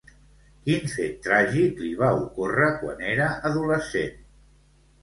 Quin 0.69 0.87
fet 0.93 1.19
tràgic 1.27 1.83
li 1.83 1.91
va 2.01 2.09
ocórrer 2.23 2.71
quan 2.83 3.05
era 3.13 3.31
adolescent? 3.53 4.19